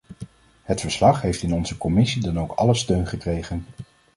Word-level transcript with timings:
Het 0.63 0.81
verslag 0.81 1.21
heeft 1.21 1.41
in 1.41 1.53
onze 1.53 1.77
commissie 1.77 2.21
dan 2.21 2.39
ook 2.39 2.51
alle 2.51 2.73
steun 2.75 3.07
gekregen. 3.07 3.65